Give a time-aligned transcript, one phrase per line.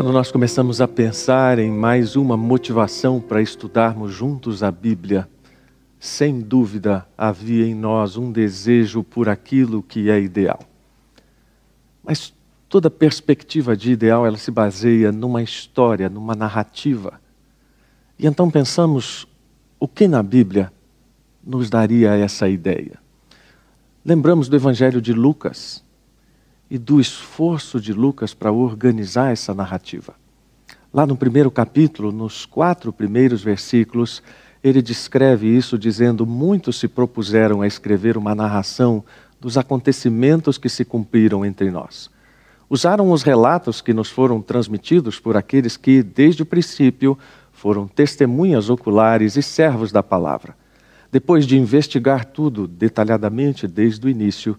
[0.00, 5.28] Quando nós começamos a pensar em mais uma motivação para estudarmos juntos a Bíblia,
[5.98, 10.60] sem dúvida havia em nós um desejo por aquilo que é ideal.
[12.02, 12.32] Mas
[12.66, 17.20] toda perspectiva de ideal ela se baseia numa história, numa narrativa.
[18.18, 19.28] E então pensamos
[19.78, 20.72] o que na Bíblia
[21.44, 22.98] nos daria essa ideia.
[24.02, 25.84] Lembramos do Evangelho de Lucas,
[26.70, 30.14] e do esforço de Lucas para organizar essa narrativa.
[30.92, 34.22] Lá no primeiro capítulo, nos quatro primeiros versículos,
[34.62, 39.04] ele descreve isso dizendo: Muitos se propuseram a escrever uma narração
[39.40, 42.10] dos acontecimentos que se cumpriram entre nós.
[42.68, 47.18] Usaram os relatos que nos foram transmitidos por aqueles que, desde o princípio,
[47.52, 50.54] foram testemunhas oculares e servos da palavra.
[51.10, 54.56] Depois de investigar tudo detalhadamente desde o início,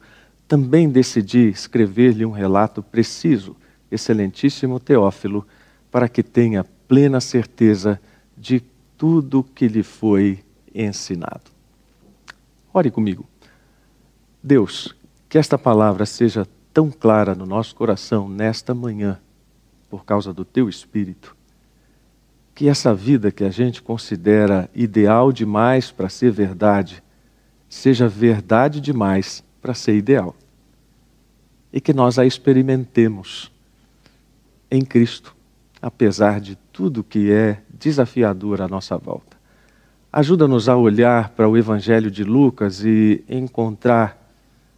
[0.51, 3.55] também decidi escrever-lhe um relato preciso,
[3.89, 5.47] excelentíssimo Teófilo,
[5.89, 7.97] para que tenha plena certeza
[8.37, 8.61] de
[8.97, 10.43] tudo que lhe foi
[10.75, 11.49] ensinado.
[12.73, 13.25] Ore comigo.
[14.43, 14.93] Deus,
[15.29, 19.21] que esta palavra seja tão clara no nosso coração nesta manhã,
[19.89, 21.33] por causa do teu Espírito,
[22.53, 27.01] que essa vida que a gente considera ideal demais para ser verdade,
[27.69, 30.35] seja verdade demais para ser ideal
[31.71, 33.51] e que nós a experimentemos
[34.69, 35.35] em Cristo,
[35.81, 39.37] apesar de tudo que é desafiador à nossa volta.
[40.11, 44.17] Ajuda-nos a olhar para o Evangelho de Lucas e encontrar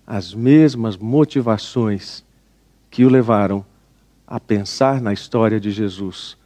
[0.05, 2.23] as mesmas motivações
[2.91, 3.65] que o levaram
[4.27, 6.37] a pensar na história de Jesus,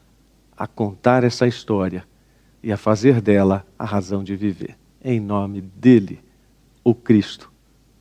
[0.55, 2.05] a contar essa história
[2.63, 4.77] e a fazer dela a razão de viver.
[5.03, 6.19] Em nome dele,
[6.83, 7.51] o Cristo,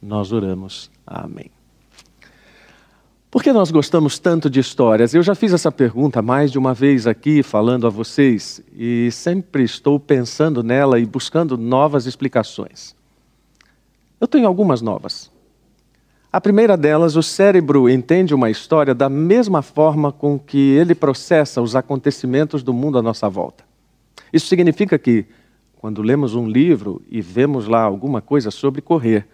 [0.00, 0.90] nós oramos.
[1.06, 1.55] Amém.
[3.30, 5.12] Por que nós gostamos tanto de histórias?
[5.12, 9.64] Eu já fiz essa pergunta mais de uma vez aqui, falando a vocês, e sempre
[9.64, 12.94] estou pensando nela e buscando novas explicações.
[14.20, 15.30] Eu tenho algumas novas.
[16.32, 21.60] A primeira delas, o cérebro entende uma história da mesma forma com que ele processa
[21.60, 23.64] os acontecimentos do mundo à nossa volta.
[24.32, 25.26] Isso significa que,
[25.76, 29.26] quando lemos um livro e vemos lá alguma coisa sobre correr,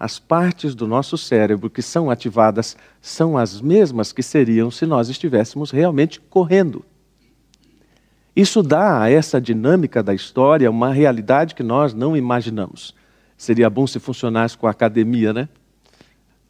[0.00, 5.10] as partes do nosso cérebro que são ativadas são as mesmas que seriam se nós
[5.10, 6.82] estivéssemos realmente correndo.
[8.34, 12.94] Isso dá a essa dinâmica da história uma realidade que nós não imaginamos.
[13.36, 15.50] Seria bom se funcionasse com a academia, né?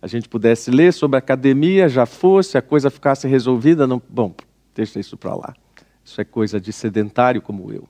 [0.01, 3.85] A gente pudesse ler sobre a academia, já fosse, a coisa ficasse resolvida.
[3.85, 4.01] Não...
[4.09, 4.33] Bom,
[4.77, 5.55] deixa isso para lá.
[6.05, 7.89] Isso é coisa de sedentário como eu.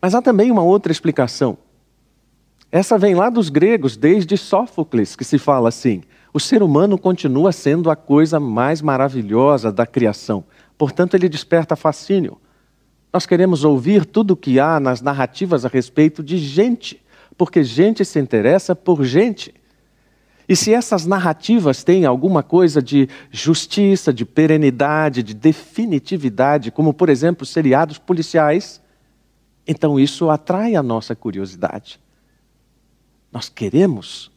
[0.00, 1.58] Mas há também uma outra explicação.
[2.70, 6.02] Essa vem lá dos gregos, desde Sófocles, que se fala assim:
[6.32, 10.44] o ser humano continua sendo a coisa mais maravilhosa da criação,
[10.76, 12.38] portanto, ele desperta fascínio.
[13.10, 17.02] Nós queremos ouvir tudo o que há nas narrativas a respeito de gente,
[17.38, 19.54] porque gente se interessa por gente.
[20.46, 27.08] E se essas narrativas têm alguma coisa de justiça, de perenidade, de definitividade, como por
[27.08, 28.80] exemplo seriados policiais,
[29.66, 31.98] então isso atrai a nossa curiosidade.
[33.32, 34.30] Nós queremos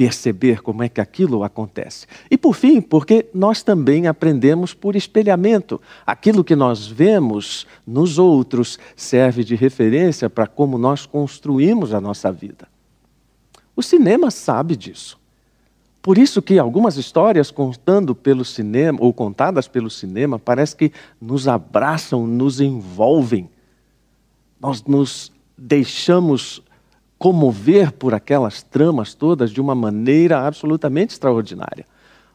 [0.00, 2.06] perceber como é que aquilo acontece.
[2.30, 5.78] E por fim, porque nós também aprendemos por espelhamento.
[6.06, 12.32] Aquilo que nós vemos nos outros serve de referência para como nós construímos a nossa
[12.32, 12.66] vida.
[13.76, 15.20] O cinema sabe disso.
[16.00, 21.46] Por isso que algumas histórias contando pelo cinema ou contadas pelo cinema parece que nos
[21.46, 23.50] abraçam, nos envolvem.
[24.58, 26.62] Nós nos deixamos
[27.20, 31.84] comover por aquelas tramas todas de uma maneira absolutamente extraordinária.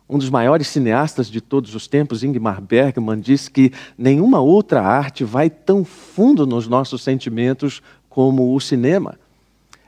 [0.08, 5.24] Um dos maiores cineastas de todos os tempos, Ingmar Bergman, diz que nenhuma outra arte
[5.24, 9.18] vai tão fundo nos nossos sentimentos como o cinema.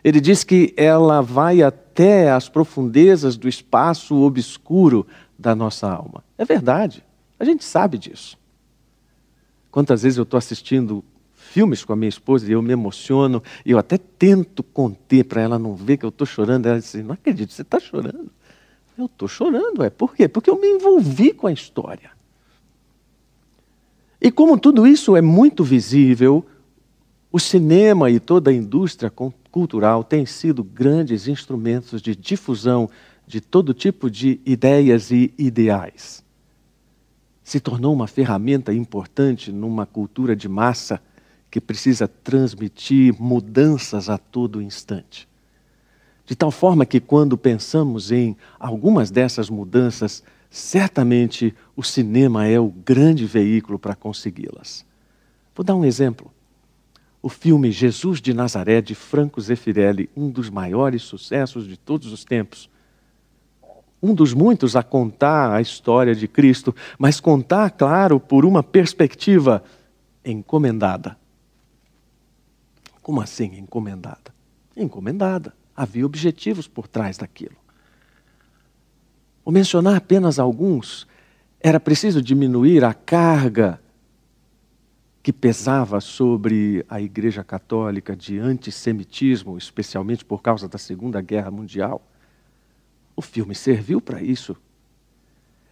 [0.03, 5.05] Ele diz que ela vai até as profundezas do espaço obscuro
[5.37, 6.23] da nossa alma.
[6.39, 7.03] É verdade,
[7.39, 8.35] a gente sabe disso.
[9.69, 11.03] Quantas vezes eu estou assistindo
[11.57, 15.41] filmes com a minha esposa e eu me emociono, e eu até tento conter para
[15.41, 16.67] ela não ver que eu estou chorando.
[16.67, 18.29] Ela diz assim, não acredito, você está chorando.
[18.95, 19.89] Eu estou chorando, é.
[19.89, 20.27] Por quê?
[20.27, 22.11] Porque eu me envolvi com a história.
[24.21, 26.45] E como tudo isso é muito visível,
[27.31, 29.11] o cinema e toda a indústria
[29.49, 32.87] cultural têm sido grandes instrumentos de difusão
[33.25, 36.23] de todo tipo de ideias e ideais.
[37.43, 41.01] Se tornou uma ferramenta importante numa cultura de massa
[41.49, 45.27] que precisa transmitir mudanças a todo instante.
[46.25, 52.67] De tal forma que, quando pensamos em algumas dessas mudanças, certamente o cinema é o
[52.67, 54.85] grande veículo para consegui-las.
[55.55, 56.31] Vou dar um exemplo.
[57.21, 62.23] O filme Jesus de Nazaré, de Franco Zeffirelli, um dos maiores sucessos de todos os
[62.23, 62.69] tempos.
[64.03, 69.63] Um dos muitos a contar a história de Cristo, mas contar, claro, por uma perspectiva
[70.23, 71.17] encomendada.
[73.07, 74.35] Como assim encomendada?
[74.75, 75.53] Encomendada.
[75.73, 77.55] Havia objetivos por trás daquilo.
[79.45, 81.07] Vou mencionar apenas alguns.
[81.61, 83.79] Era preciso diminuir a carga
[85.23, 92.05] que pesava sobre a Igreja Católica de antissemitismo, especialmente por causa da Segunda Guerra Mundial.
[93.15, 94.53] O filme serviu para isso.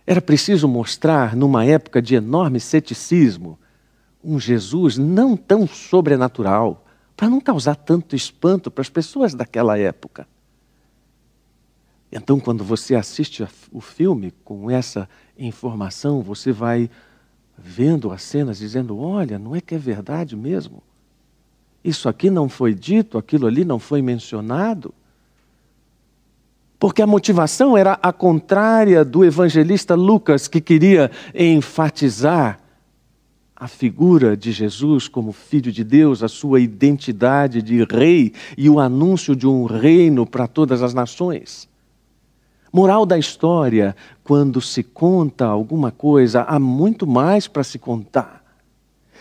[0.08, 3.60] Era preciso mostrar, numa época de enorme ceticismo,
[4.24, 6.85] um Jesus não tão sobrenatural,
[7.16, 10.28] para não causar tanto espanto para as pessoas daquela época.
[12.12, 16.90] Então, quando você assiste o filme com essa informação, você vai
[17.58, 20.82] vendo as cenas dizendo: olha, não é que é verdade mesmo?
[21.84, 24.94] Isso aqui não foi dito, aquilo ali não foi mencionado.
[26.80, 32.60] Porque a motivação era a contrária do evangelista Lucas, que queria enfatizar
[33.66, 38.80] a figura de Jesus como Filho de Deus, a sua identidade de rei e o
[38.80, 41.68] anúncio de um reino para todas as nações.
[42.72, 48.46] Moral da história: quando se conta alguma coisa, há muito mais para se contar.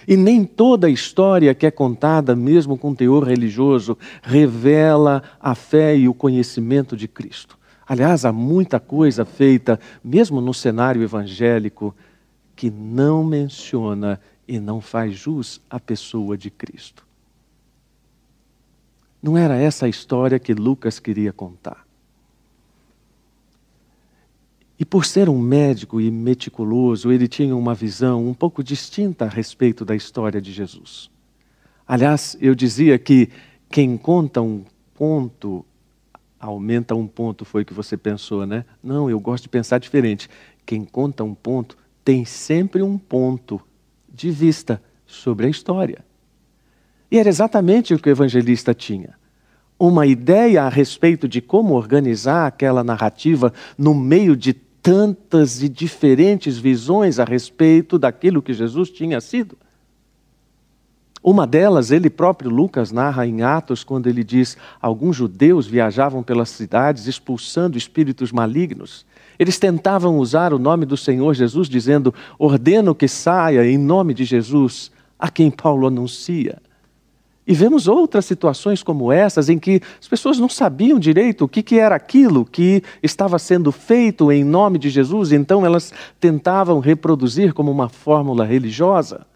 [0.06, 6.06] E nem toda história que é contada, mesmo com teor religioso, revela a fé e
[6.06, 7.58] o conhecimento de Cristo.
[7.88, 11.94] Aliás, há muita coisa feita, mesmo no cenário evangélico,
[12.54, 17.06] que não menciona e não faz jus à pessoa de Cristo.
[19.22, 21.86] Não era essa a história que Lucas queria contar.
[24.78, 29.28] E por ser um médico e meticuloso, ele tinha uma visão um pouco distinta a
[29.28, 31.10] respeito da história de Jesus.
[31.86, 33.30] Aliás, eu dizia que
[33.70, 34.64] quem conta um
[34.94, 35.64] ponto
[36.38, 38.64] aumenta um ponto, foi o que você pensou, né?
[38.82, 40.28] Não, eu gosto de pensar diferente.
[40.66, 43.60] Quem conta um ponto tem sempre um ponto
[44.14, 46.04] de vista sobre a história.
[47.10, 49.14] E era exatamente o que o evangelista tinha.
[49.78, 56.58] Uma ideia a respeito de como organizar aquela narrativa no meio de tantas e diferentes
[56.58, 59.58] visões a respeito daquilo que Jesus tinha sido.
[61.22, 66.50] Uma delas, ele próprio Lucas narra em Atos, quando ele diz: alguns judeus viajavam pelas
[66.50, 69.06] cidades expulsando espíritos malignos.
[69.38, 74.24] Eles tentavam usar o nome do Senhor Jesus, dizendo: ordeno que saia em nome de
[74.24, 76.58] Jesus, a quem Paulo anuncia.
[77.46, 81.78] E vemos outras situações como essas, em que as pessoas não sabiam direito o que,
[81.78, 87.70] era aquilo que estava sendo feito em nome de Jesus, então elas tentavam reproduzir como
[87.70, 89.26] uma fórmula religiosa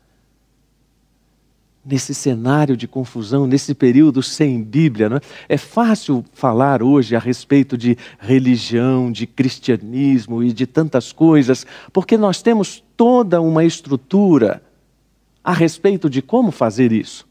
[1.88, 5.08] nesse cenário de confusão, nesse período sem Bíblia.
[5.08, 5.20] Né?
[5.48, 12.18] É fácil falar hoje a respeito de religião, de cristianismo e de tantas coisas, porque
[12.18, 14.62] nós temos toda uma estrutura
[15.42, 17.26] a respeito de como fazer isso.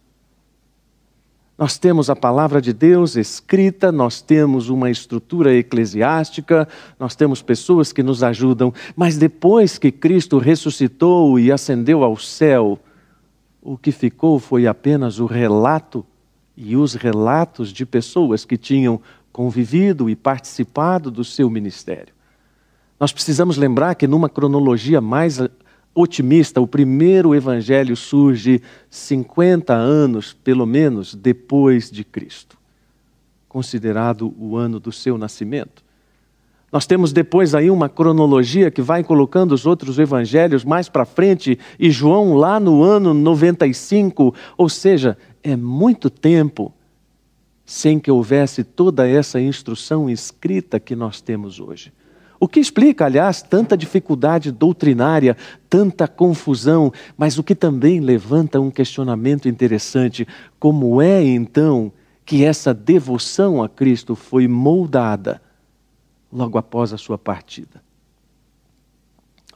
[1.56, 6.68] Nós temos a palavra de Deus escrita, nós temos uma estrutura eclesiástica,
[7.00, 12.80] nós temos pessoas que nos ajudam, mas depois que Cristo ressuscitou e ascendeu ao céu,
[13.68, 16.06] o que ficou foi apenas o relato
[16.56, 22.14] e os relatos de pessoas que tinham convivido e participado do seu ministério.
[22.98, 25.38] Nós precisamos lembrar que, numa cronologia mais
[25.94, 32.58] otimista, o primeiro evangelho surge 50 anos, pelo menos, depois de Cristo,
[33.50, 35.84] considerado o ano do seu nascimento.
[36.72, 41.58] Nós temos depois aí uma cronologia que vai colocando os outros evangelhos mais para frente
[41.80, 46.74] e João lá no ano 95, ou seja, é muito tempo
[47.66, 51.92] sem que houvesse toda essa instrução escrita que nós temos hoje.
[52.40, 55.36] O que explica, aliás, tanta dificuldade doutrinária,
[55.70, 60.28] tanta confusão, mas o que também levanta um questionamento interessante:
[60.60, 61.92] como é então
[62.26, 65.42] que essa devoção a Cristo foi moldada?
[66.32, 67.82] Logo após a sua partida.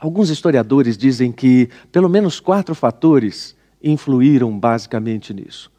[0.02, 5.72] Alguns historiadores dizem que pelo menos quatro fatores influíram basicamente nisso.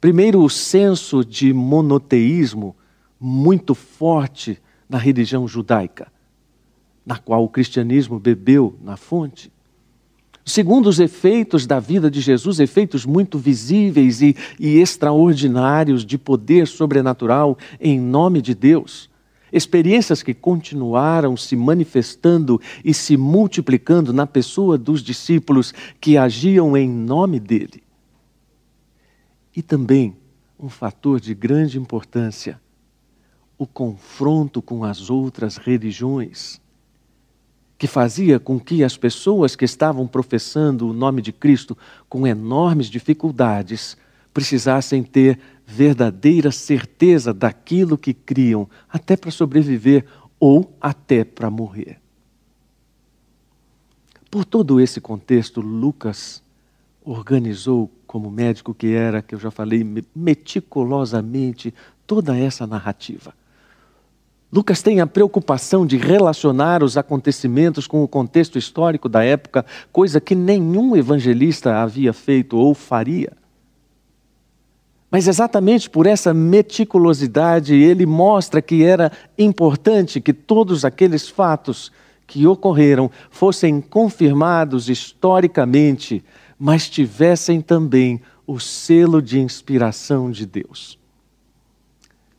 [0.00, 2.76] Primeiro, o senso de monoteísmo
[3.18, 6.12] muito forte na religião judaica,
[7.04, 9.52] na qual o cristianismo bebeu na fonte.
[10.44, 16.68] Segundo, os efeitos da vida de Jesus, efeitos muito visíveis e, e extraordinários de poder
[16.68, 19.08] sobrenatural em nome de Deus
[19.54, 26.90] experiências que continuaram se manifestando e se multiplicando na pessoa dos discípulos que agiam em
[26.90, 27.84] nome dele.
[29.54, 30.16] E também
[30.58, 32.60] um fator de grande importância,
[33.56, 36.60] o confronto com as outras religiões,
[37.78, 42.88] que fazia com que as pessoas que estavam professando o nome de Cristo com enormes
[42.88, 43.96] dificuldades
[44.34, 50.04] precisassem ter verdadeira certeza daquilo que criam, até para sobreviver
[50.38, 51.98] ou até para morrer.
[54.30, 56.42] Por todo esse contexto, Lucas
[57.04, 61.72] organizou, como médico que era, que eu já falei, meticulosamente
[62.06, 63.32] toda essa narrativa.
[64.52, 70.20] Lucas tem a preocupação de relacionar os acontecimentos com o contexto histórico da época, coisa
[70.20, 73.32] que nenhum evangelista havia feito ou faria.
[75.14, 81.92] Mas exatamente por essa meticulosidade, ele mostra que era importante que todos aqueles fatos
[82.26, 86.20] que ocorreram fossem confirmados historicamente,
[86.58, 90.98] mas tivessem também o selo de inspiração de Deus.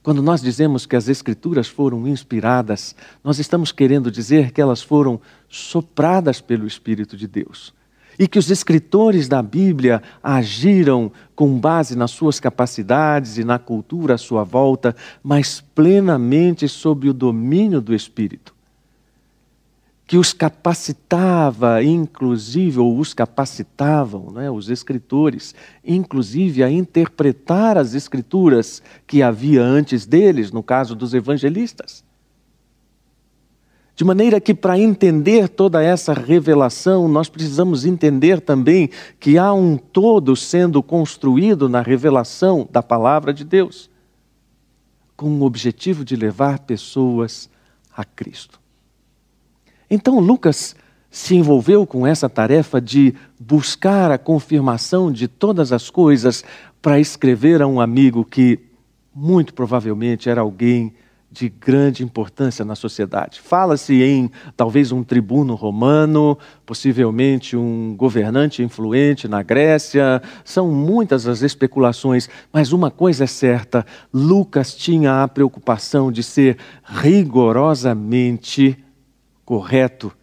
[0.04, 5.22] Quando nós dizemos que as Escrituras foram inspiradas, nós estamos querendo dizer que elas foram
[5.48, 7.74] sopradas pelo Espírito de Deus
[8.18, 14.16] e que os escritores da Bíblia agiram com base nas suas capacidades e na cultura
[14.16, 18.56] à sua volta, mas plenamente sob o domínio do Espírito.
[20.08, 28.84] Que os capacitava, inclusive, ou os capacitavam, né, os escritores, inclusive a interpretar as escrituras
[29.08, 32.05] que havia antes deles, no caso dos evangelistas.
[33.96, 39.78] De maneira que, para entender toda essa revelação, nós precisamos entender também que há um
[39.78, 43.90] todo sendo construído na revelação da palavra de Deus,
[45.16, 47.50] com o objetivo de levar pessoas
[47.96, 48.60] a Cristo.
[49.90, 50.76] Então, Lucas
[51.10, 56.44] se envolveu com essa tarefa de buscar a confirmação de todas as coisas
[56.82, 58.60] para escrever a um amigo que,
[59.16, 60.94] muito provavelmente, era alguém
[61.36, 63.42] de grande importância na sociedade.
[63.42, 70.22] Fala-se em talvez um tribuno romano, possivelmente um governante influente na Grécia.
[70.46, 76.58] São muitas as especulações, mas uma coisa é certa: Lucas tinha a preocupação de ser
[76.86, 78.78] rigorosamente
[79.44, 80.16] correto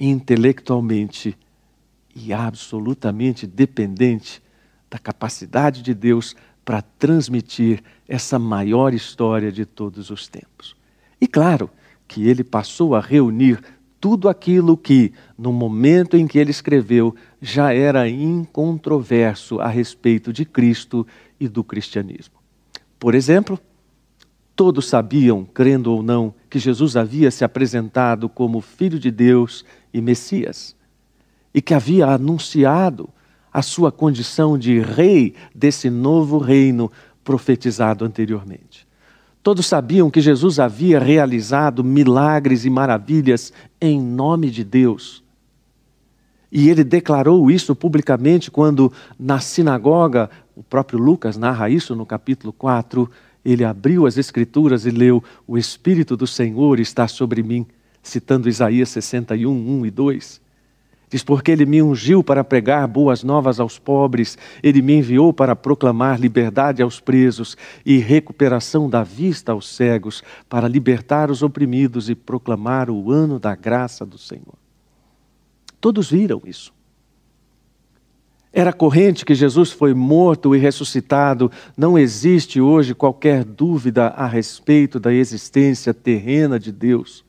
[0.00, 1.38] intelectualmente
[2.16, 4.42] e absolutamente dependente
[4.90, 6.34] da capacidade de Deus
[6.68, 10.76] para transmitir essa maior história de todos os tempos.
[11.18, 11.70] E claro
[12.06, 13.58] que ele passou a reunir
[13.98, 20.44] tudo aquilo que, no momento em que ele escreveu, já era incontroverso a respeito de
[20.44, 21.06] Cristo
[21.40, 22.34] e do cristianismo.
[22.98, 23.58] Por exemplo,
[24.54, 30.02] todos sabiam, crendo ou não, que Jesus havia se apresentado como Filho de Deus e
[30.02, 30.76] Messias,
[31.54, 33.08] e que havia anunciado
[33.58, 36.92] a sua condição de rei desse novo reino
[37.24, 38.86] profetizado anteriormente.
[39.42, 45.24] Todos sabiam que Jesus havia realizado milagres e maravilhas em nome de Deus.
[46.52, 52.52] E ele declarou isso publicamente quando, na sinagoga, o próprio Lucas narra isso no capítulo
[52.52, 53.10] 4,
[53.44, 57.66] ele abriu as Escrituras e leu: O Espírito do Senhor está sobre mim,
[58.04, 60.47] citando Isaías 61, 1 e 2.
[61.10, 65.56] Diz: Porque ele me ungiu para pregar boas novas aos pobres, ele me enviou para
[65.56, 72.14] proclamar liberdade aos presos e recuperação da vista aos cegos, para libertar os oprimidos e
[72.14, 74.54] proclamar o ano da graça do Senhor.
[75.80, 76.72] Todos viram isso.
[78.52, 81.50] Era corrente que Jesus foi morto e ressuscitado.
[81.76, 87.27] Não existe hoje qualquer dúvida a respeito da existência terrena de Deus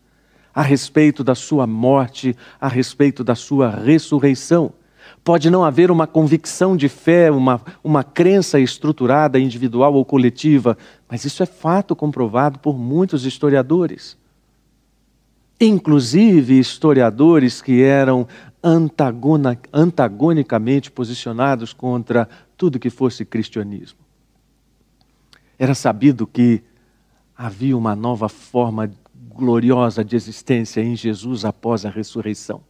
[0.59, 4.73] a respeito da sua morte, a respeito da sua ressurreição.
[5.23, 10.77] Pode não haver uma convicção de fé, uma, uma crença estruturada, individual ou coletiva,
[11.09, 14.17] mas isso é fato comprovado por muitos historiadores.
[15.61, 18.27] Inclusive historiadores que eram
[18.61, 23.99] antagona, antagonicamente posicionados contra tudo que fosse cristianismo.
[25.57, 26.61] Era sabido que
[27.33, 28.91] havia uma nova forma
[29.39, 32.61] gloriosa de existência em Jesus após a ressurreição.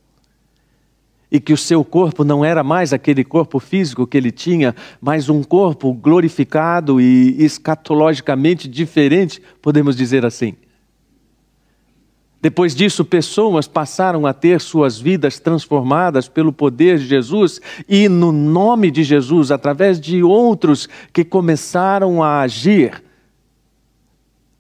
[1.32, 5.28] E que o seu corpo não era mais aquele corpo físico que ele tinha, mas
[5.28, 10.56] um corpo glorificado e escatologicamente diferente, podemos dizer assim.
[12.42, 18.32] Depois disso, pessoas passaram a ter suas vidas transformadas pelo poder de Jesus e no
[18.32, 23.04] nome de Jesus, através de outros que começaram a agir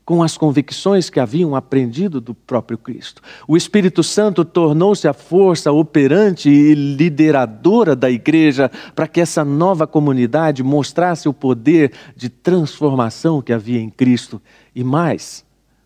[0.10, 3.22] com as convicções que haviam aprendido do próprio Cristo.
[3.48, 9.86] O Espírito Santo tornou-se a força operante e lideradora da igreja para que essa nova
[9.86, 14.42] comunidade mostrasse o poder de transformação que havia em Cristo
[14.74, 15.46] e mais,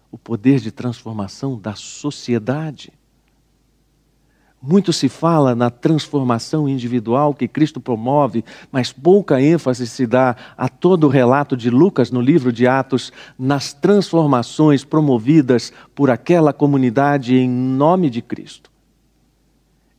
[0.10, 2.94] o poder de transformação da sociedade.
[4.66, 10.70] Muito se fala na transformação individual que Cristo promove, mas pouca ênfase se dá a
[10.70, 17.36] todo o relato de Lucas no livro de Atos nas transformações promovidas por aquela comunidade
[17.36, 18.72] em nome de Cristo.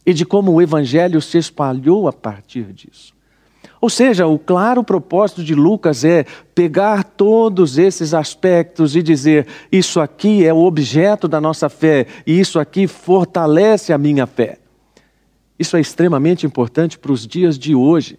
[0.06, 3.13] E de como o evangelho se espalhou a partir disso.
[3.80, 10.00] Ou seja, o claro propósito de Lucas é pegar todos esses aspectos e dizer: isso
[10.00, 14.58] aqui é o objeto da nossa fé e isso aqui fortalece a minha fé.
[15.58, 18.18] Isso é extremamente importante para os dias de hoje,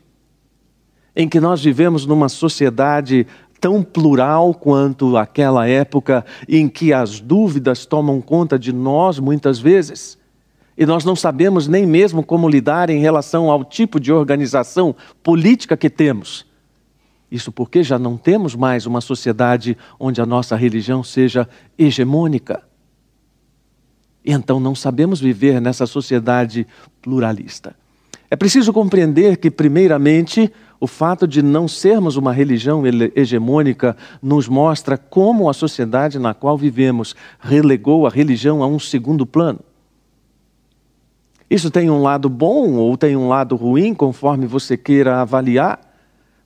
[1.16, 3.28] em que nós vivemos numa sociedade
[3.60, 10.18] tão plural quanto aquela época em que as dúvidas tomam conta de nós muitas vezes
[10.78, 15.78] e nós não sabemos nem mesmo como lidar em relação ao tipo de organização política
[15.78, 16.46] que temos.
[17.32, 22.62] Isso porque já não temos mais uma sociedade onde a nossa religião seja hegemônica.
[24.24, 26.68] Então não sabemos viver nessa sociedade
[27.02, 27.76] pluralista.
[28.30, 32.84] É preciso compreender que, primeiramente, o fato de não sermos uma religião
[33.16, 39.26] hegemônica nos mostra como a sociedade na qual vivemos relegou a religião a um segundo
[39.26, 39.60] plano.
[41.50, 45.80] Isso tem um lado bom ou tem um lado ruim, conforme você queira avaliar,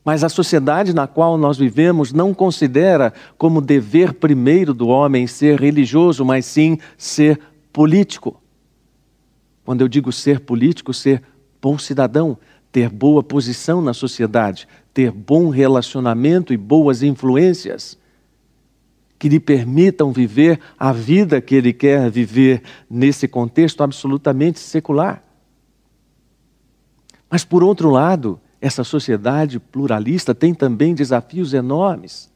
[0.03, 5.59] mas a sociedade na qual nós vivemos não considera como dever primeiro do homem ser
[5.59, 7.39] religioso, mas sim ser
[7.71, 8.41] político.
[9.63, 11.21] Quando eu digo ser político, ser
[11.61, 12.37] bom cidadão,
[12.71, 17.98] ter boa posição na sociedade, ter bom relacionamento e boas influências
[19.19, 25.21] que lhe permitam viver a vida que ele quer viver nesse contexto absolutamente secular.
[27.29, 32.31] Mas, por outro lado, essa sociedade pluralista tem também desafios enormes.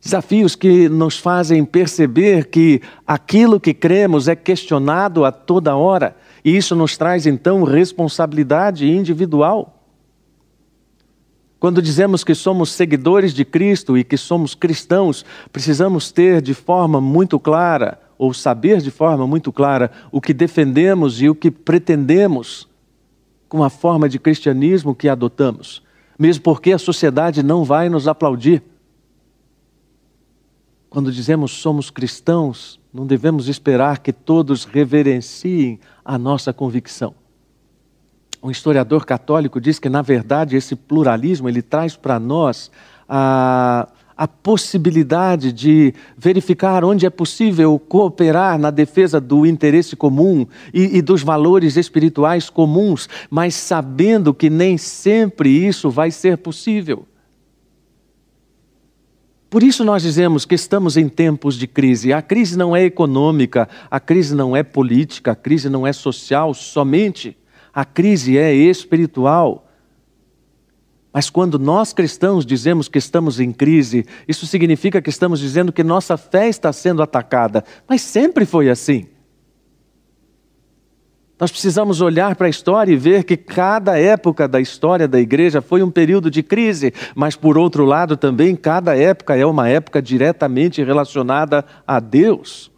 [0.00, 6.56] Desafios que nos fazem perceber que aquilo que cremos é questionado a toda hora, e
[6.56, 9.77] isso nos traz então responsabilidade individual.
[11.60, 17.00] Quando dizemos que somos seguidores de Cristo e que somos cristãos, precisamos ter de forma
[17.00, 22.68] muito clara, ou saber de forma muito clara, o que defendemos e o que pretendemos
[23.48, 25.82] com a forma de cristianismo que adotamos,
[26.18, 28.62] mesmo porque a sociedade não vai nos aplaudir.
[30.88, 37.14] Quando dizemos somos cristãos, não devemos esperar que todos reverenciem a nossa convicção
[38.42, 42.70] um historiador católico diz que, na verdade, esse pluralismo ele traz para nós
[43.08, 50.98] a, a possibilidade de verificar onde é possível cooperar na defesa do interesse comum e,
[50.98, 57.06] e dos valores espirituais comuns, mas sabendo que nem sempre isso vai ser possível.
[59.50, 62.12] Por isso nós dizemos que estamos em tempos de crise.
[62.12, 66.52] A crise não é econômica, a crise não é política, a crise não é social
[66.52, 67.37] somente.
[67.78, 69.68] A crise é espiritual.
[71.12, 75.84] Mas quando nós cristãos dizemos que estamos em crise, isso significa que estamos dizendo que
[75.84, 77.62] nossa fé está sendo atacada.
[77.88, 79.06] Mas sempre foi assim.
[81.38, 85.62] Nós precisamos olhar para a história e ver que cada época da história da igreja
[85.62, 90.02] foi um período de crise, mas por outro lado também cada época é uma época
[90.02, 92.72] diretamente relacionada a Deus.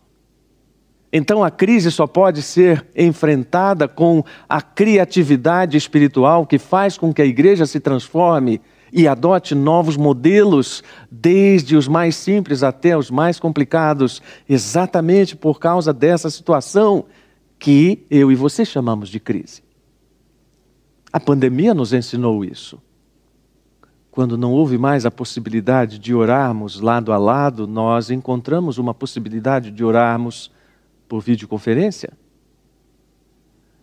[1.12, 7.20] Então a crise só pode ser enfrentada com a criatividade espiritual que faz com que
[7.20, 8.61] a igreja se transforme
[8.92, 15.92] e adote novos modelos, desde os mais simples até os mais complicados, exatamente por causa
[15.92, 17.05] dessa situação
[17.59, 19.62] que eu e você chamamos de crise.
[21.12, 22.81] A pandemia nos ensinou isso.
[24.11, 29.70] Quando não houve mais a possibilidade de orarmos lado a lado, nós encontramos uma possibilidade
[29.70, 30.51] de orarmos
[31.11, 32.12] por videoconferência?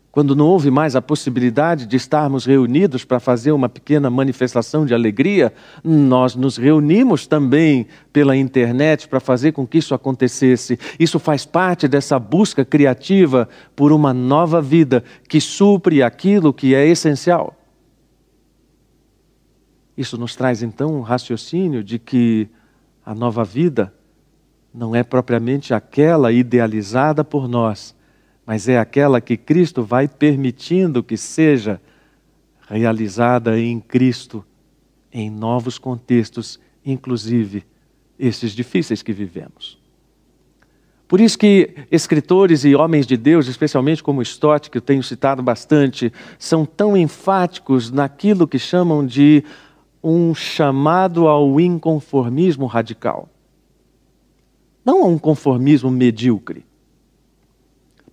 [0.10, 4.94] Quando não houve mais a possibilidade de estarmos reunidos para fazer uma pequena manifestação de
[4.94, 10.80] alegria, nós nos reunimos também pela internet para fazer com que isso acontecesse.
[10.98, 16.88] Isso faz parte dessa busca criativa por uma nova vida que supre aquilo que é
[16.88, 17.54] essencial.
[19.96, 22.48] Isso nos traz então um raciocínio de que
[23.06, 23.94] a nova vida
[24.78, 27.96] não é propriamente aquela idealizada por nós,
[28.46, 31.82] mas é aquela que Cristo vai permitindo que seja
[32.70, 34.46] realizada em Cristo,
[35.12, 37.66] em novos contextos, inclusive
[38.20, 39.80] esses difíceis que vivemos.
[41.08, 45.42] Por isso que escritores e homens de Deus, especialmente como Stott, que eu tenho citado
[45.42, 49.44] bastante, são tão enfáticos naquilo que chamam de
[50.04, 53.28] um chamado ao inconformismo radical.
[54.88, 56.66] Não a um conformismo medíocre.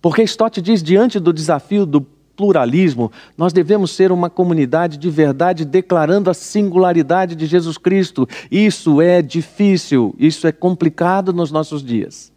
[0.01, 5.65] Porque Stott diz, diante do desafio do pluralismo, nós devemos ser uma comunidade de verdade
[5.65, 8.27] declarando a singularidade de Jesus Cristo.
[8.51, 12.35] Isso é difícil, isso é complicado nos nossos dias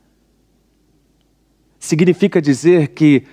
[1.79, 3.24] significa dizer que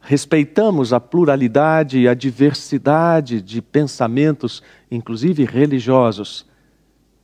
[0.00, 6.44] respeitamos a pluralidade e a diversidade de pensamentos, inclusive religiosos,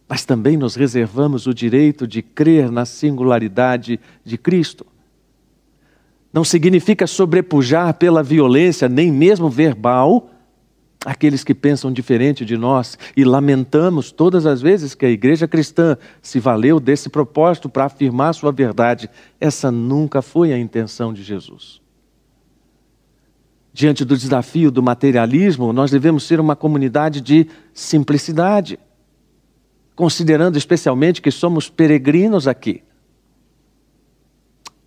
[0.08, 4.86] mas também nos reservamos o direito de crer na singularidade de Cristo.
[6.32, 10.30] Não significa sobrepujar pela violência, nem mesmo verbal,
[11.04, 15.96] aqueles que pensam diferente de nós e lamentamos todas as vezes que a igreja cristã
[16.22, 19.08] se valeu desse propósito para afirmar sua verdade.
[19.40, 21.80] Essa nunca foi a intenção de Jesus.
[23.72, 28.78] Diante do desafio do materialismo, nós devemos ser uma comunidade de simplicidade,
[29.98, 32.84] considerando especialmente que somos peregrinos aqui.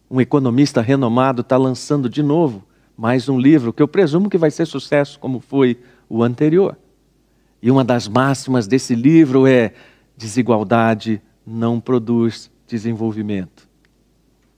[0.10, 2.64] Um economista renomado está lançando de novo
[2.96, 6.78] mais um livro que eu presumo que vai ser sucesso, como foi o anterior.
[7.62, 9.74] E uma das máximas desse livro é:
[10.16, 13.68] desigualdade não produz desenvolvimento.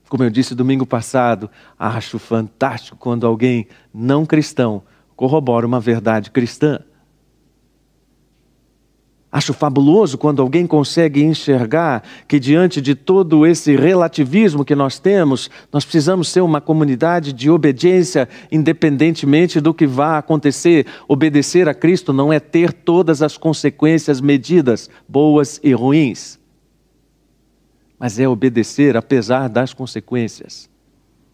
[0.08, 4.84] Como eu disse domingo passado, acho fantástico quando alguém não cristão
[5.16, 6.78] corrobora uma verdade cristã.
[9.34, 15.50] Acho fabuloso quando alguém consegue enxergar que, diante de todo esse relativismo que nós temos,
[15.72, 20.86] nós precisamos ser uma comunidade de obediência, independentemente do que vá acontecer.
[21.08, 26.38] Obedecer a Cristo não é ter todas as consequências medidas, boas e ruins,
[27.98, 30.70] mas é obedecer apesar das consequências.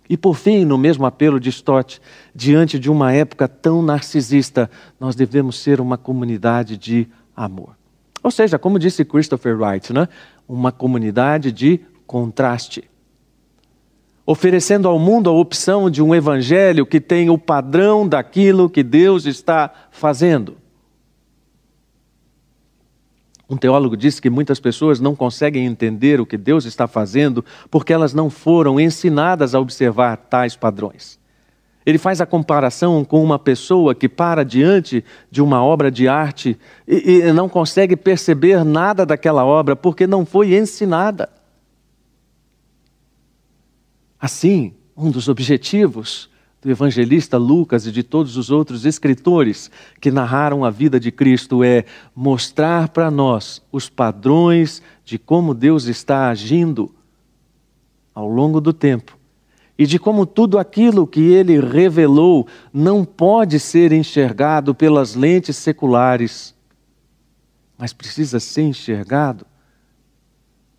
[0.08, 2.00] E por fim, no mesmo apelo de Stott,
[2.34, 7.78] diante de uma época tão narcisista, nós devemos ser uma comunidade de amor.
[8.22, 10.08] Ou seja, como disse Christopher Wright, né?
[10.48, 12.90] uma comunidade de contraste.
[14.26, 19.26] Oferecendo ao mundo a opção de um evangelho que tem o padrão daquilo que Deus
[19.26, 20.56] está fazendo.
[23.48, 27.92] Um teólogo disse que muitas pessoas não conseguem entender o que Deus está fazendo porque
[27.92, 31.19] elas não foram ensinadas a observar tais padrões.
[31.90, 36.56] Ele faz a comparação com uma pessoa que para diante de uma obra de arte
[36.86, 41.28] e, e não consegue perceber nada daquela obra porque não foi ensinada.
[44.20, 46.30] Assim, um dos objetivos
[46.62, 49.68] do evangelista Lucas e de todos os outros escritores
[50.00, 55.86] que narraram a vida de Cristo é mostrar para nós os padrões de como Deus
[55.86, 56.94] está agindo
[58.14, 59.19] ao longo do tempo
[59.80, 66.54] e de como tudo aquilo que ele revelou não pode ser enxergado pelas lentes seculares,
[67.78, 69.46] mas precisa ser enxergado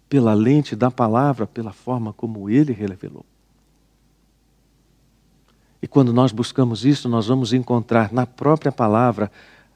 [0.08, 3.26] pela lente da palavra, pela forma como ele revelou.
[5.82, 9.32] E quando nós buscamos isso, nós vamos encontrar na própria palavra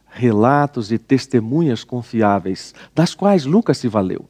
[0.08, 4.30] relatos e testemunhas confiáveis, das quais Lucas se valeu.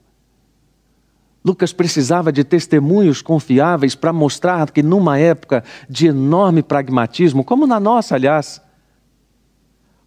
[1.45, 7.79] Lucas precisava de testemunhos confiáveis para mostrar que, numa época de enorme pragmatismo, como na
[7.79, 8.59] nossa, aliás,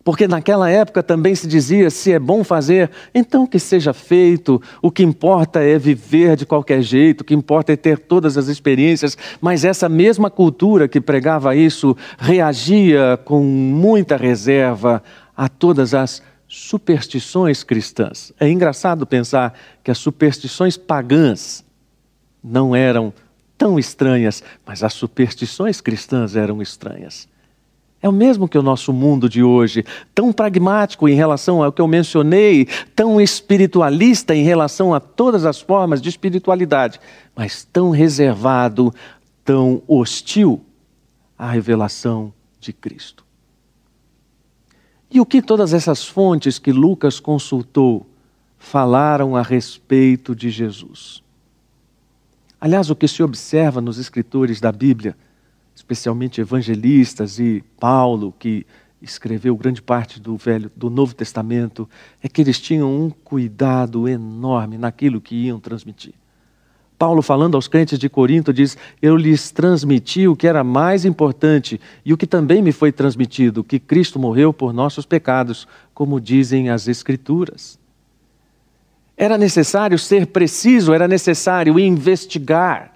[0.09, 4.90] porque naquela época também se dizia: se é bom fazer, então que seja feito, o
[4.90, 9.18] que importa é viver de qualquer jeito, o que importa é ter todas as experiências.
[9.40, 15.03] Mas essa mesma cultura que pregava isso reagia com muita reserva
[15.37, 18.32] a todas as superstições cristãs.
[18.40, 21.64] É engraçado pensar que as superstições pagãs
[22.42, 23.12] não eram
[23.58, 27.28] tão estranhas, mas as superstições cristãs eram estranhas.
[28.00, 29.84] É o mesmo que o nosso mundo de hoje,
[30.14, 35.61] tão pragmático em relação ao que eu mencionei, tão espiritualista em relação a todas as
[35.61, 37.00] formas de espiritualidade,
[37.34, 38.94] mas tão reservado,
[39.44, 40.64] tão hostil
[41.37, 43.27] à revelação de Cristo.
[45.11, 48.07] E o que todas essas fontes que Lucas consultou
[48.59, 51.23] falaram a respeito de Jesus?
[52.61, 55.16] Aliás, o que se observa nos escritores da Bíblia,
[55.75, 58.66] especialmente evangelistas e Paulo, que
[59.01, 61.88] escreveu grande parte do Velho, do Novo Testamento,
[62.23, 66.14] é que eles tinham um cuidado enorme naquilo que iam transmitir.
[66.98, 71.80] Paulo, falando aos crentes de Corinto, diz: Eu lhes transmiti o que era mais importante
[72.04, 76.70] e o que também me foi transmitido, que Cristo morreu por nossos pecados, como dizem
[76.70, 77.78] as Escrituras.
[79.16, 82.92] Era necessário ser preciso, era necessário investigar.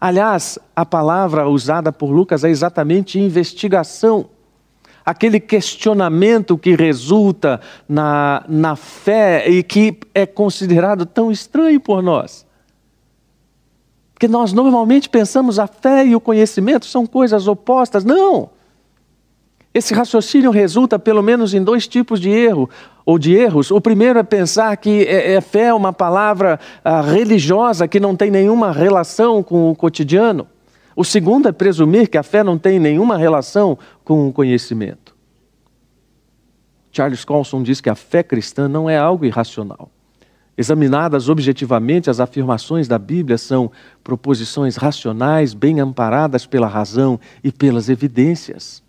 [0.00, 4.30] Aliás, a palavra usada por Lucas é exatamente investigação.
[5.04, 12.45] Aquele questionamento que resulta na, na fé e que é considerado tão estranho por nós.
[14.16, 18.02] Porque nós normalmente pensamos a fé e o conhecimento são coisas opostas.
[18.02, 18.48] Não!
[19.74, 22.70] Esse raciocínio resulta pelo menos em dois tipos de erro
[23.04, 23.70] ou de erros.
[23.70, 28.16] O primeiro é pensar que é, é fé é uma palavra ah, religiosa que não
[28.16, 30.48] tem nenhuma relação com o cotidiano.
[30.96, 35.14] O segundo é presumir que a fé não tem nenhuma relação com o conhecimento.
[36.90, 39.90] Charles Colson diz que a fé cristã não é algo irracional.
[40.58, 43.70] Examinadas objetivamente, as afirmações da Bíblia são
[44.02, 48.82] proposições racionais, bem amparadas pela razão e pelas evidências.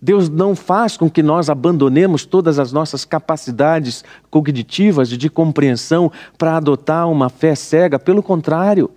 [0.00, 6.56] Deus não faz com que nós abandonemos todas as nossas capacidades cognitivas de compreensão para
[6.56, 7.98] adotar uma fé cega.
[7.98, 8.90] Pelo contrário,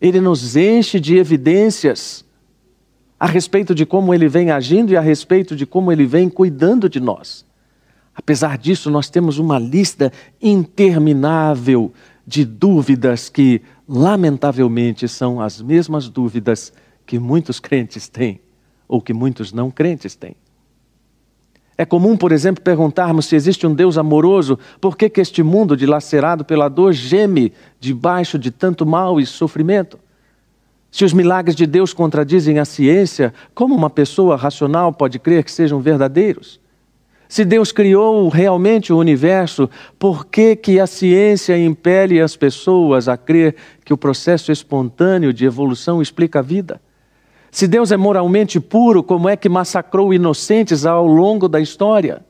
[0.00, 2.24] Ele nos enche de evidências
[3.20, 6.88] a respeito de como Ele vem agindo e a respeito de como Ele vem cuidando
[6.88, 7.44] de nós.
[8.14, 11.92] Apesar disso, nós temos uma lista interminável
[12.26, 16.72] de dúvidas que, lamentavelmente, são as mesmas dúvidas
[17.06, 18.40] que muitos crentes têm
[18.86, 20.36] ou que muitos não crentes têm.
[21.76, 25.76] É comum, por exemplo, perguntarmos se existe um Deus amoroso, por que, que este mundo
[25.76, 29.98] dilacerado pela dor geme debaixo de tanto mal e sofrimento?
[30.90, 35.50] Se os milagres de Deus contradizem a ciência, como uma pessoa racional pode crer que
[35.50, 36.60] sejam verdadeiros?
[37.32, 43.16] Se Deus criou realmente o universo, por que, que a ciência impele as pessoas a
[43.16, 46.78] crer que o processo espontâneo de evolução explica a vida?
[47.50, 52.20] Se Deus é moralmente puro, como é que massacrou inocentes ao longo da história?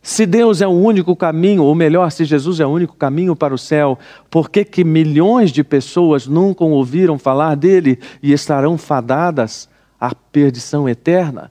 [0.00, 3.52] Se Deus é o único caminho, ou melhor, se Jesus é o único caminho para
[3.52, 3.98] o céu,
[4.30, 10.88] por que, que milhões de pessoas nunca ouviram falar dele e estarão fadadas à perdição
[10.88, 11.50] eterna?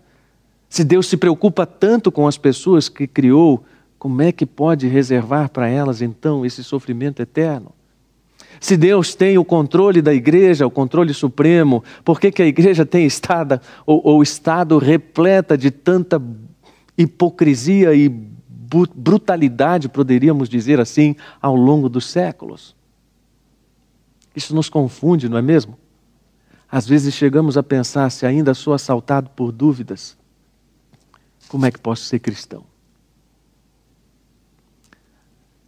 [0.74, 3.64] Se Deus se preocupa tanto com as pessoas que criou,
[4.00, 7.72] como é que pode reservar para elas então esse sofrimento eterno?
[8.60, 12.88] Se Deus tem o controle da igreja, o controle supremo, por que, que a igreja
[12.88, 16.20] tem estado ou, ou estado repleta de tanta
[16.98, 22.76] hipocrisia e brutalidade, poderíamos dizer assim, ao longo dos séculos?
[24.36, 25.78] Isso nos confunde, não é mesmo?
[26.68, 30.18] Às vezes chegamos a pensar se ainda sou assaltado por dúvidas.
[31.54, 32.64] Como é que posso ser cristão?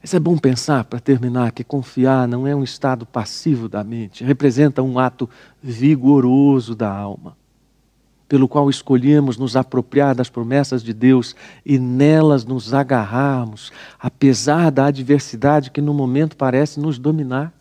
[0.02, 4.24] Mas é bom pensar, para terminar, que confiar não é um estado passivo da mente,
[4.24, 5.30] representa um ato
[5.62, 7.38] vigoroso da alma,
[8.28, 14.88] pelo qual escolhemos nos apropriar das promessas de Deus e nelas nos agarrarmos, apesar da
[14.88, 17.54] adversidade que no momento parece nos dominar.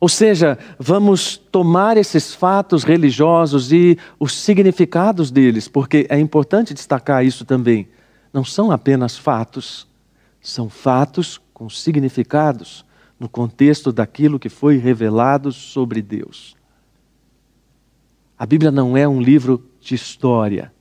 [0.00, 7.24] Ou seja, vamos tomar esses fatos religiosos e os significados deles, porque é importante destacar
[7.24, 7.86] isso também.
[8.32, 9.90] Não são apenas fatos
[10.40, 12.84] são fatos com significados
[13.18, 16.56] no contexto daquilo que foi revelado sobre Deus.
[18.38, 20.72] A Bíblia não é um livro de história.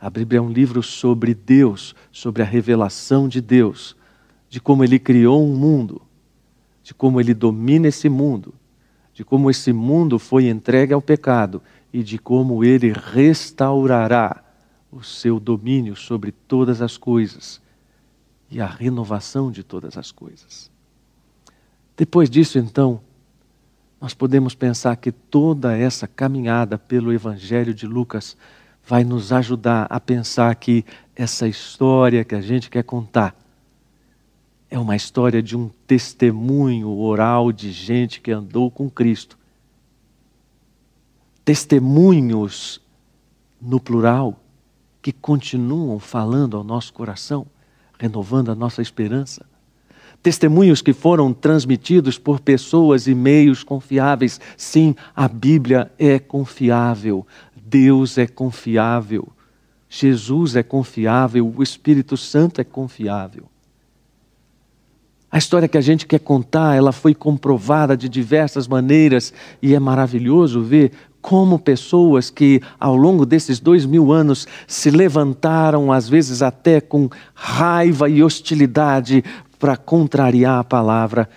[0.00, 3.96] A Bíblia é um livro sobre Deus, sobre a revelação de Deus,
[4.48, 6.02] de como Ele criou um mundo,
[6.86, 8.54] de como Ele domina esse mundo,
[9.12, 11.60] de como esse mundo foi entregue ao pecado
[11.92, 14.44] e de como Ele restaurará
[14.92, 17.60] o seu domínio sobre todas as coisas
[18.48, 20.70] e a renovação de todas as coisas.
[21.96, 23.00] Depois disso, então,
[24.00, 28.36] nós podemos pensar que toda essa caminhada pelo Evangelho de Lucas
[28.86, 30.84] vai nos ajudar a pensar que
[31.16, 33.34] essa história que a gente quer contar
[34.70, 39.38] é uma história de um testemunho oral de gente que andou com Cristo.
[41.44, 42.80] Testemunhos,
[43.60, 44.40] no plural,
[45.00, 47.46] que continuam falando ao nosso coração
[47.98, 49.44] renovando a nossa esperança.
[50.22, 54.40] Testemunhos que foram transmitidos por pessoas e meios confiáveis.
[54.56, 59.28] Sim, a Bíblia é confiável, Deus é confiável,
[59.88, 63.48] Jesus é confiável, o Espírito Santo é confiável.
[65.36, 69.78] A história que a gente quer contar, ela foi comprovada de diversas maneiras e é
[69.78, 76.40] maravilhoso ver como pessoas que ao longo desses dois mil anos se levantaram, às vezes
[76.40, 79.22] até com raiva e hostilidade,
[79.58, 81.28] para contrariar a palavra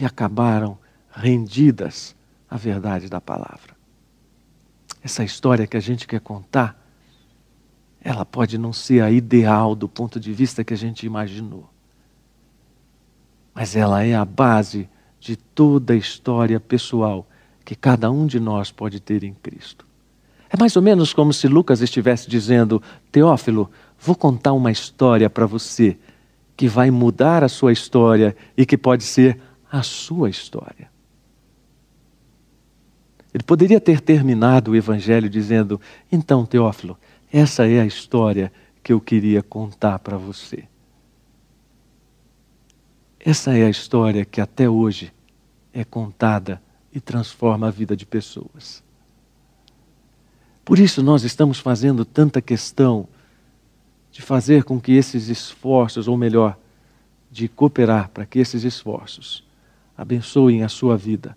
[0.00, 0.76] e acabaram
[1.14, 2.12] rendidas
[2.50, 3.76] à verdade da palavra.
[5.00, 6.76] Essa história que a gente quer contar,
[8.02, 11.72] ela pode não ser a ideal do ponto de vista que a gente imaginou.
[13.54, 14.88] Mas ela é a base
[15.20, 17.26] de toda a história pessoal
[17.64, 19.86] que cada um de nós pode ter em Cristo.
[20.50, 25.46] É mais ou menos como se Lucas estivesse dizendo: Teófilo, vou contar uma história para
[25.46, 25.96] você
[26.56, 29.40] que vai mudar a sua história e que pode ser
[29.70, 30.92] a sua história.
[33.32, 35.80] Ele poderia ter terminado o evangelho dizendo:
[36.12, 36.96] Então, Teófilo,
[37.32, 40.64] essa é a história que eu queria contar para você.
[43.26, 45.10] Essa é a história que até hoje
[45.72, 46.60] é contada
[46.92, 48.84] e transforma a vida de pessoas.
[50.62, 53.08] Por isso nós estamos fazendo tanta questão
[54.12, 56.58] de fazer com que esses esforços, ou melhor,
[57.30, 59.42] de cooperar para que esses esforços
[59.96, 61.34] abençoem a sua vida,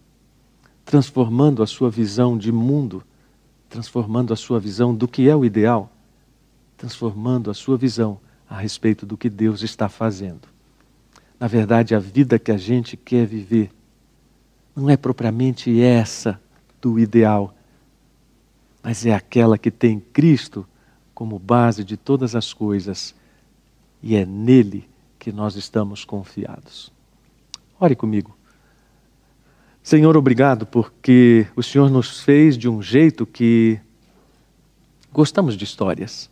[0.83, 3.01] transformando a sua visão de mundo,
[3.69, 5.89] transformando a sua visão do que é o ideal,
[6.75, 8.19] transformando a sua visão
[8.49, 10.56] a respeito do que Deus está fazendo.
[11.39, 13.71] Na verdade, a vida que a gente quer viver
[14.75, 16.39] não é propriamente essa
[16.81, 17.53] do ideal,
[18.81, 20.67] mas é aquela que tem Cristo
[21.13, 23.15] como base de todas as coisas
[24.01, 26.91] e é nele que nós estamos confiados.
[27.79, 28.37] Ore comigo.
[29.81, 33.79] Senhor, obrigado porque o Senhor nos fez de um jeito que
[35.11, 36.29] gostamos de histórias.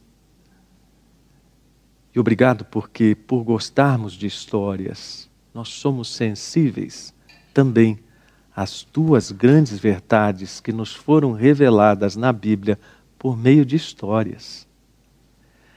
[2.16, 7.14] E obrigado porque, por gostarmos de histórias, nós somos sensíveis
[7.54, 8.00] também
[8.56, 12.80] as tuas grandes verdades que nos foram reveladas na Bíblia
[13.20, 14.66] por meio de histórias.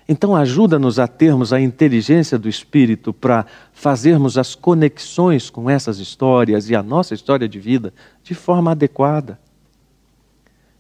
[0.09, 6.71] Então, ajuda-nos a termos a inteligência do Espírito para fazermos as conexões com essas histórias
[6.71, 9.41] e a nossa história de vida de forma adequada.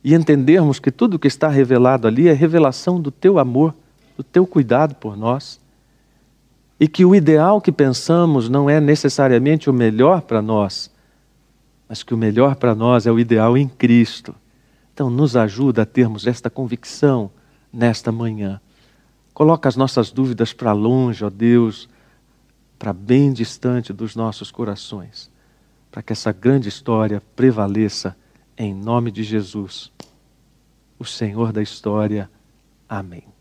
[0.04, 3.74] E entendermos que tudo que está revelado ali é revelação do teu amor,
[4.18, 5.60] do teu cuidado por nós.
[6.80, 10.90] E que o ideal que pensamos não é necessariamente o melhor para nós,
[11.88, 14.34] mas que o melhor para nós é o ideal em Cristo.
[14.92, 17.30] Então, nos ajuda a termos esta convicção
[17.72, 18.60] nesta manhã.
[19.32, 21.88] Coloca as nossas dúvidas para longe, ó Deus,
[22.76, 25.30] para bem distante dos nossos corações,
[25.92, 28.16] para que essa grande história prevaleça
[28.56, 29.92] em nome de Jesus,
[30.98, 32.28] o Senhor da história.
[32.88, 33.37] Amém.